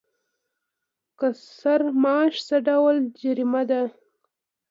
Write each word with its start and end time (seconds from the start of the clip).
کسر 1.19 1.81
معاش 2.01 2.35
څه 2.47 2.57
ډول 2.67 2.95
جریمه 3.21 3.61
ده؟ 3.69 3.81